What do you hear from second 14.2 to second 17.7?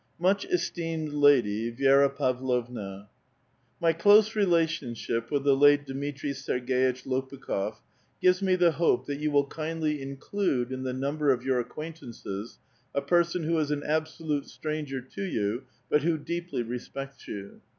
lute stranger to you, but who deeply respects you.